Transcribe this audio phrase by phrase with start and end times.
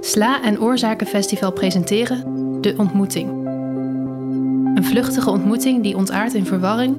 [0.00, 2.24] Sla en Oorzakenfestival presenteren
[2.60, 3.30] De Ontmoeting.
[4.74, 6.96] Een vluchtige ontmoeting die ontaart in verwarring.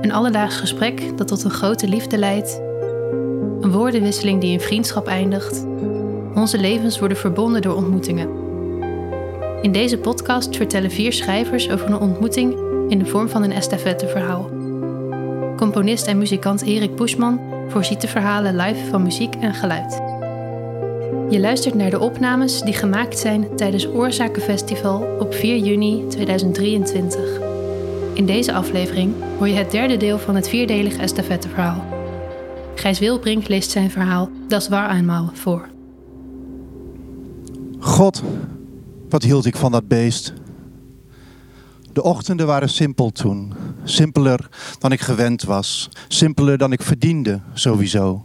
[0.00, 2.60] Een alledaags gesprek dat tot een grote liefde leidt.
[3.60, 5.66] Een woordenwisseling die in vriendschap eindigt.
[6.34, 8.28] Onze levens worden verbonden door ontmoetingen.
[9.62, 12.52] In deze podcast vertellen vier schrijvers over een ontmoeting
[12.88, 14.57] in de vorm van een estafetteverhaal.
[15.58, 19.92] Componist en muzikant Erik Buschman voorziet de verhalen live van muziek en geluid.
[21.30, 27.40] Je luistert naar de opnames die gemaakt zijn tijdens Oorzakenfestival op 4 juni 2023.
[28.12, 31.84] In deze aflevering hoor je het derde deel van het vierdelige estafetteverhaal.
[32.74, 35.68] Gijs Wilbrink leest zijn verhaal Das war einmal voor.
[37.78, 38.22] God,
[39.08, 40.32] wat hield ik van dat beest.
[41.92, 43.52] De ochtenden waren simpel toen.
[43.88, 45.88] Simpeler dan ik gewend was.
[46.08, 48.24] Simpeler dan ik verdiende, sowieso.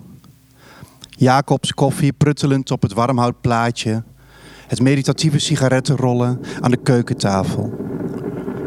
[1.09, 4.03] Jacobs koffie pruttelend op het warmhoutplaatje.
[4.67, 7.73] Het meditatieve sigarettenrollen aan de keukentafel.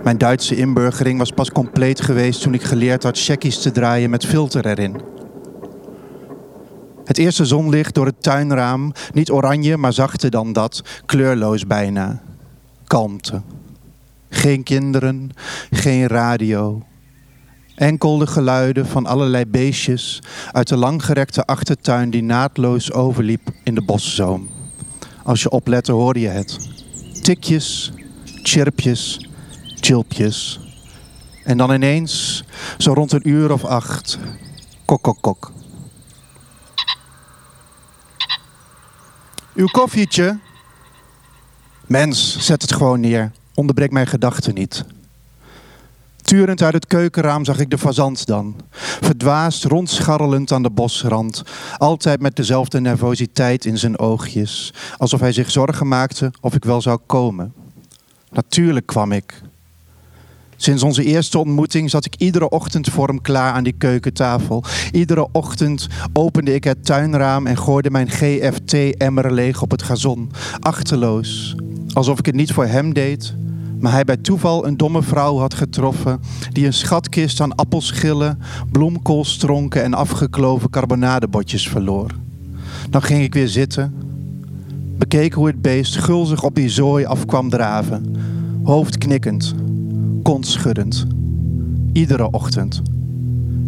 [0.03, 4.27] Mijn Duitse inburgering was pas compleet geweest toen ik geleerd had checkies te draaien met
[4.27, 5.01] filter erin.
[7.05, 12.23] Het eerste zonlicht door het tuinraam, niet oranje, maar zachter dan dat, kleurloos bijna.
[12.85, 13.43] Kalmte.
[14.31, 15.31] Geen kinderen,
[15.71, 16.83] geen radio.
[17.75, 23.83] Enkel de geluiden van allerlei beestjes uit de langgerekte achtertuin die naadloos overliep in de
[23.85, 24.49] boszoom.
[25.23, 26.59] Als je oplette hoorde je het.
[27.23, 27.93] Tikjes,
[28.43, 29.29] chirpjes,
[29.81, 30.61] chilpjes.
[31.45, 32.45] En dan ineens,
[32.79, 34.19] zo rond een uur of acht,
[34.85, 35.53] kok, kok, kok.
[39.55, 40.39] Uw koffietje?
[41.87, 43.33] Mens, zet het gewoon neer.
[43.57, 44.85] Onderbreek mijn gedachten niet.
[46.23, 48.57] Turend uit het keukenraam zag ik de fazant dan.
[49.01, 51.43] Verdwaasd, rondscharrelend aan de bosrand.
[51.77, 54.75] Altijd met dezelfde nervositeit in zijn oogjes.
[54.97, 57.53] Alsof hij zich zorgen maakte of ik wel zou komen.
[58.31, 59.43] Natuurlijk kwam ik.
[60.57, 64.65] Sinds onze eerste ontmoeting zat ik iedere ochtend voor hem klaar aan die keukentafel.
[64.93, 70.31] Iedere ochtend opende ik het tuinraam en gooide mijn GFT-emmer leeg op het gazon.
[70.61, 71.55] Achterloos.
[71.93, 73.35] Alsof ik het niet voor hem deed,
[73.79, 76.21] maar hij bij toeval een domme vrouw had getroffen
[76.53, 78.39] die een schatkist aan appelschillen,
[78.73, 82.11] bloemkoolstronken en afgekloven carbonadebotjes verloor.
[82.91, 83.95] Dan ging ik weer zitten,
[84.99, 88.17] bekeek hoe het beest gulzig op die zooi af kwam draven,
[88.63, 89.55] hoofd knikkend,
[90.23, 91.07] kont schuddend.
[91.93, 92.83] Iedere ochtend.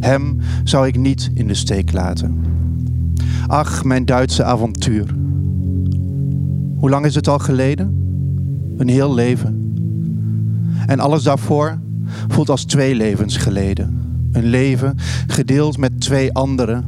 [0.01, 2.41] Hem zou ik niet in de steek laten.
[3.47, 5.15] Ach, mijn Duitse avontuur.
[6.77, 7.97] Hoe lang is het al geleden?
[8.77, 9.68] Een heel leven.
[10.89, 11.79] En alles daarvoor
[12.29, 14.01] voelt als twee levens geleden.
[14.33, 16.85] Een leven gedeeld met twee anderen,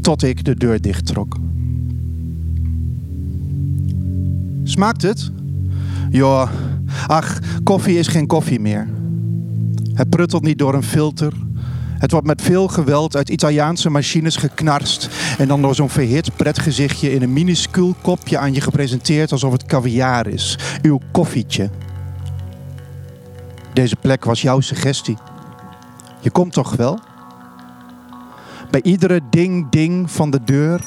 [0.00, 1.36] tot ik de deur dichttrok.
[4.64, 5.30] Smaakt het?
[6.10, 6.50] Ja,
[7.06, 8.88] ach, koffie is geen koffie meer.
[9.94, 11.32] Het pruttelt niet door een filter.
[11.98, 17.12] Het wordt met veel geweld uit Italiaanse machines geknarst en dan door zo'n verhit pretgezichtje
[17.12, 20.58] in een minuscuul kopje aan je gepresenteerd alsof het caviar is.
[20.82, 21.70] Uw koffietje.
[23.72, 25.16] Deze plek was jouw suggestie.
[26.20, 26.98] Je komt toch wel?
[28.70, 30.86] Bij iedere ding-ding van de deur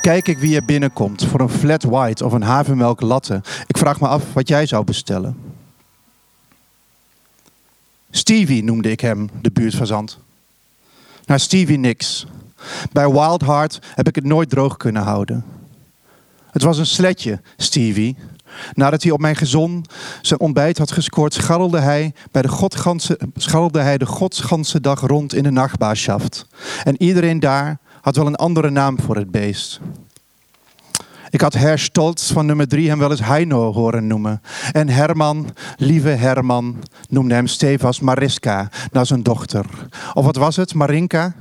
[0.00, 3.42] kijk ik wie er binnenkomt voor een flat white of een havermelk latte.
[3.66, 5.36] Ik vraag me af wat jij zou bestellen.
[8.10, 10.18] Stevie noemde ik hem, de buurtfazant.
[11.24, 12.26] Nou, Stevie niks.
[12.92, 15.44] Bij Wild Heart heb ik het nooit droog kunnen houden.
[16.50, 18.16] Het was een sletje, Stevie.
[18.74, 19.84] Nadat hij op mijn gezon
[20.22, 25.34] zijn ontbijt had gescoord, scharrelde hij, bij de godganse, scharrelde hij de godsganse dag rond
[25.34, 26.46] in de nachtbaarschaft.
[26.84, 29.80] En iedereen daar had wel een andere naam voor het beest.
[31.30, 34.42] Ik had Herr Stolz van nummer drie hem wel eens Heino horen noemen.
[34.72, 36.76] En Herman, lieve Herman,
[37.08, 39.64] noemde hem stevast Mariska, naar zijn dochter.
[40.14, 41.34] Of wat was het, Marinka?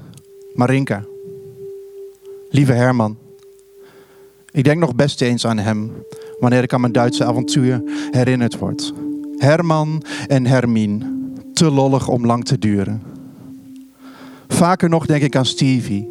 [0.53, 1.03] Marinka.
[2.49, 3.17] Lieve Herman.
[4.52, 5.91] Ik denk nog best eens aan hem,
[6.40, 8.93] wanneer ik aan mijn Duitse avontuur herinnerd word.
[9.37, 11.14] Herman en Hermine,
[11.53, 13.02] te lollig om lang te duren.
[14.47, 16.08] Vaker nog denk ik aan Stevie,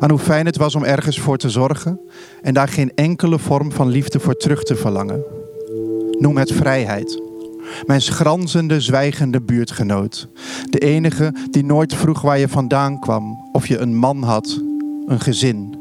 [0.00, 2.00] aan hoe fijn het was om ergens voor te zorgen
[2.42, 5.22] en daar geen enkele vorm van liefde voor terug te verlangen.
[6.18, 7.22] Noem het vrijheid.
[7.86, 10.28] Mijn schranzende, zwijgende buurtgenoot.
[10.70, 14.60] De enige die nooit vroeg waar je vandaan kwam, of je een man had,
[15.06, 15.76] een gezin.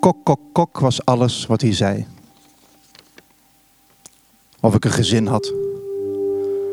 [0.00, 2.06] Kok, kok, kok was alles wat hij zei.
[4.60, 5.52] Of ik een gezin had.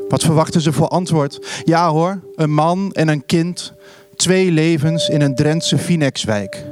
[0.10, 1.62] Wat verwachten ze voor antwoord?
[1.64, 3.74] Ja hoor, een man en een kind,
[4.18, 6.66] Twee levens in een Drentse Phoenixwijk.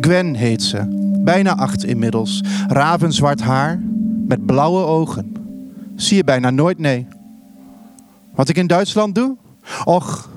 [0.00, 0.84] Gwen heet ze,
[1.24, 2.42] bijna acht inmiddels.
[2.68, 3.82] Ravenzwart haar,
[4.26, 5.34] met blauwe ogen.
[5.96, 7.06] Zie je bijna nooit, nee.
[8.34, 9.36] Wat ik in Duitsland doe?
[9.84, 10.30] Och,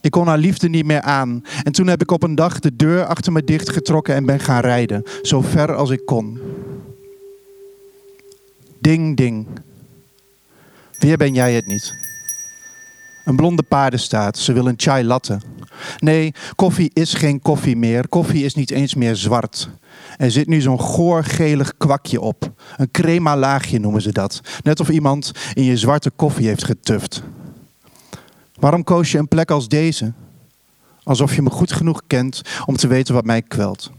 [0.00, 1.42] ik kon haar liefde niet meer aan.
[1.62, 4.60] En toen heb ik op een dag de deur achter me dichtgetrokken en ben gaan
[4.60, 5.02] rijden.
[5.22, 6.38] Zo ver als ik kon.
[8.84, 9.46] Ding, ding.
[10.98, 11.94] Weer ben jij het niet.
[13.24, 15.40] Een blonde paardenstaat, ze wil een chai latte.
[15.98, 18.08] Nee, koffie is geen koffie meer.
[18.08, 19.68] Koffie is niet eens meer zwart.
[20.16, 22.52] Er zit nu zo'n goorgelig kwakje op.
[22.76, 24.40] Een crema laagje noemen ze dat.
[24.62, 27.22] Net of iemand in je zwarte koffie heeft getuft.
[28.54, 30.12] Waarom koos je een plek als deze?
[31.02, 33.90] Alsof je me goed genoeg kent om te weten wat mij kwelt.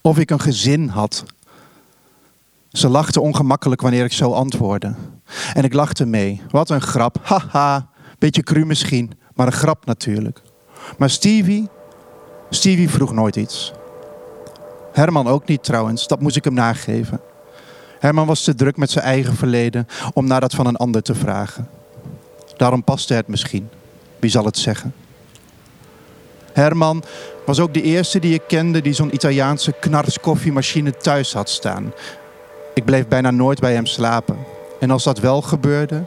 [0.00, 1.24] Of ik een gezin had.
[2.72, 4.94] Ze lachte ongemakkelijk wanneer ik zo antwoordde.
[5.54, 6.42] En ik lachte mee.
[6.50, 7.16] Wat een grap.
[7.22, 7.88] Haha.
[8.18, 10.42] Beetje cru misschien, maar een grap natuurlijk.
[10.98, 11.68] Maar Stevie,
[12.50, 13.72] Stevie vroeg nooit iets.
[14.92, 17.20] Herman ook niet trouwens, dat moest ik hem nageven.
[17.98, 21.14] Herman was te druk met zijn eigen verleden om naar dat van een ander te
[21.14, 21.68] vragen.
[22.56, 23.68] Daarom paste het misschien.
[24.18, 24.94] Wie zal het zeggen?
[26.52, 27.02] Herman
[27.46, 31.92] was ook de eerste die ik kende die zo'n Italiaanse knars koffiemachine thuis had staan.
[32.80, 34.36] Ik bleef bijna nooit bij hem slapen.
[34.78, 36.04] En als dat wel gebeurde,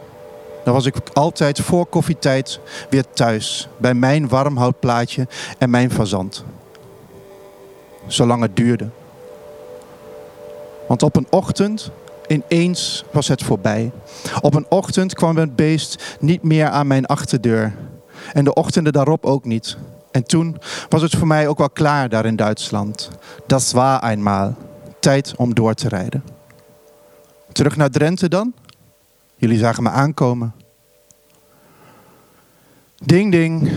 [0.63, 2.59] dan was ik altijd voor koffietijd
[2.89, 3.67] weer thuis.
[3.77, 5.27] Bij mijn warmhoutplaatje
[5.57, 6.43] en mijn fazant.
[8.07, 8.89] Zolang het duurde.
[10.87, 11.91] Want op een ochtend
[12.27, 13.91] Ineens was het voorbij.
[14.41, 17.73] Op een ochtend kwam het beest niet meer aan mijn achterdeur.
[18.33, 19.77] En de ochtenden daarop ook niet.
[20.11, 20.57] En toen
[20.89, 23.09] was het voor mij ook wel klaar daar in Duitsland.
[23.47, 24.55] Dat was eenmaal.
[24.99, 26.32] Tijd om door te rijden.
[27.53, 28.53] Terug naar Drenthe dan?
[29.35, 30.53] Jullie zagen me aankomen.
[32.95, 33.71] Ding ding.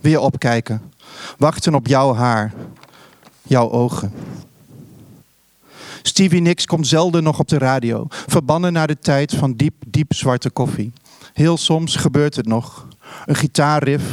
[0.00, 0.82] Weer opkijken.
[1.36, 2.52] Wachten op jouw haar.
[3.42, 4.12] Jouw ogen.
[6.02, 8.06] Stevie Nicks komt zelden nog op de radio.
[8.08, 10.92] Verbannen naar de tijd van diep, diep zwarte koffie.
[11.32, 12.86] Heel soms gebeurt het nog.
[13.26, 14.04] Een gitaarriff,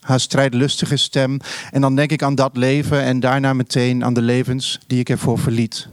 [0.00, 1.38] haar strijdlustige stem.
[1.70, 5.08] En dan denk ik aan dat leven en daarna meteen aan de levens die ik
[5.08, 5.88] ervoor verliet.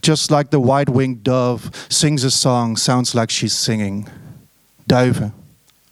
[0.00, 4.08] Just like the white-winged dove sings a song, sounds like she's singing.
[4.84, 5.34] Duiven,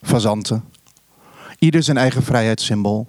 [0.02, 0.64] fazanten.
[1.58, 3.06] Ieder zijn eigen vrijheidssymbool.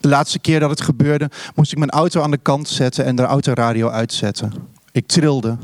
[0.00, 3.16] De laatste keer dat het gebeurde, moest ik mijn auto aan de kant zetten en
[3.16, 4.52] de autoradio uitzetten.
[4.92, 5.58] Ik trilde,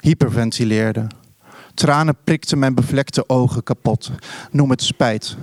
[0.00, 1.06] hyperventileerde.
[1.74, 4.10] Tranen prikten mijn bevlekte ogen kapot.
[4.50, 5.36] Noem het spijt.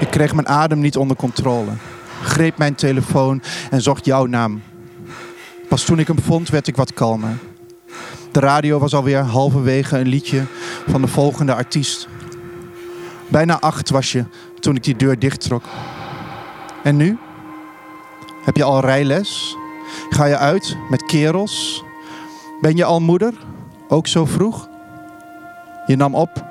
[0.00, 1.70] Ik kreeg mijn adem niet onder controle.
[2.22, 4.62] Greep mijn telefoon en zocht jouw naam.
[5.68, 7.38] Pas toen ik hem vond, werd ik wat kalmer.
[8.32, 10.44] De radio was alweer halverwege een liedje
[10.88, 12.08] van de volgende artiest.
[13.28, 14.24] Bijna acht was je
[14.60, 15.64] toen ik die deur dichttrok.
[16.82, 17.18] En nu?
[18.44, 19.56] Heb je al rijles?
[20.10, 21.84] Ga je uit met kerels?
[22.60, 23.34] Ben je al moeder?
[23.88, 24.68] Ook zo vroeg?
[25.86, 26.44] Je nam op.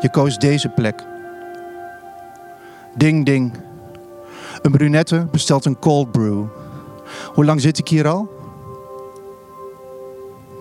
[0.00, 1.04] Je koos deze plek.
[2.94, 3.52] Ding ding.
[4.62, 6.44] Een brunette bestelt een cold brew.
[7.34, 8.28] Hoe lang zit ik hier al?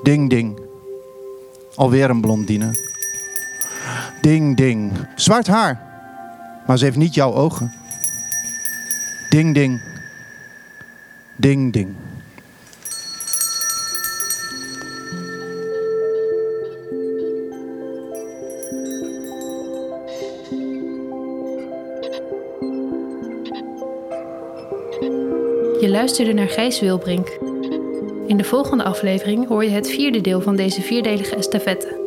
[0.04, 0.60] Ding ding.
[1.76, 2.90] Alweer een blondine.
[4.22, 4.92] Ding ding.
[5.16, 5.90] Zwart haar.
[6.68, 7.72] Maar ze heeft niet jouw ogen.
[9.30, 9.82] Ding, ding.
[11.36, 11.96] Ding, ding.
[25.82, 27.38] Je luisterde naar Gijs Wilbrink.
[28.28, 32.00] In de volgende aflevering hoor je het vierde deel van deze vierdelige estafette.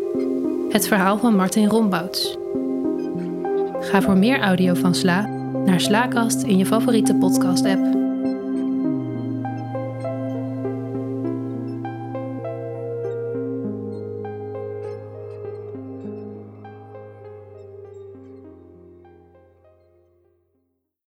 [0.70, 2.36] Het verhaal van Martin Rombouts.
[3.80, 5.26] Ga voor meer audio van Sla
[5.64, 8.03] naar Slaakast in je favoriete podcast-app.